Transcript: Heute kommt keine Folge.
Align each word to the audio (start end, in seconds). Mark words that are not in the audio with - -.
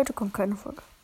Heute 0.00 0.14
kommt 0.14 0.32
keine 0.32 0.56
Folge. 0.56 0.80